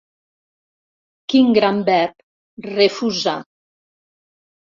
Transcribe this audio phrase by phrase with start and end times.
[1.33, 2.17] Quin gran verb,
[2.69, 3.37] "refusar"!